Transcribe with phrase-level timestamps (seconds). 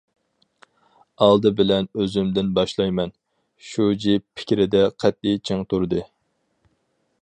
[1.25, 3.13] ئالدى بىلەن ئۆزۈمدىن باشلايمەن،
[3.69, 6.05] -شۇجى پىكرىدە قەتئىي چىڭ تۇردى.